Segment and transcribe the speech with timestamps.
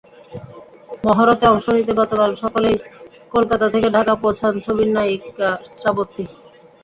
[1.03, 2.77] মহরতে অংশ নিতে গতকাল সকালেই
[3.31, 6.23] কলকাতা থেকে ঢাকা পৌঁছান ছবির নায়িকা শ্রাবন্তী।